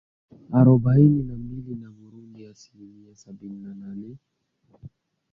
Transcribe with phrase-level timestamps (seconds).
[0.51, 4.17] Arobaini na mbili na Burundi asilimia sabini na nane.